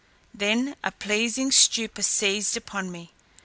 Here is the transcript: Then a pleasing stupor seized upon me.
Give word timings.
Then 0.33 0.75
a 0.83 0.91
pleasing 0.91 1.51
stupor 1.51 2.01
seized 2.01 2.57
upon 2.57 2.91
me. 2.91 3.11